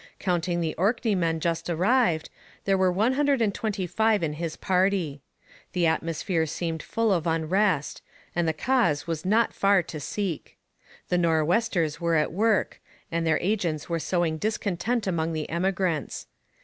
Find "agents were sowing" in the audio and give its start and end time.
13.41-14.39